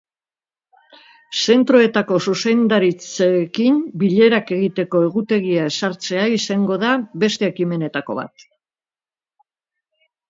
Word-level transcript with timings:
Zentroetako 1.41 2.17
zuzendaritzekin 2.31 3.77
bilerak 4.05 4.49
egiteko 4.57 5.03
egutegia 5.11 5.67
ezartzea 5.75 6.25
izango 6.39 6.79
da 6.87 6.95
beste 7.27 7.51
ekimenetako 7.53 8.19
bat. 8.23 8.49